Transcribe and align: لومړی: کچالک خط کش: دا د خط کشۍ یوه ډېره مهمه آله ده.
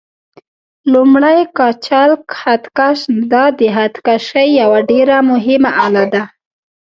لومړی: 0.93 1.39
کچالک 1.57 2.21
خط 2.39 2.63
کش: 2.77 2.99
دا 3.31 3.43
د 3.57 3.59
خط 3.75 3.95
کشۍ 4.05 4.47
یوه 4.61 4.79
ډېره 4.89 5.17
مهمه 5.31 5.71
آله 5.85 6.03
ده. 6.13 6.23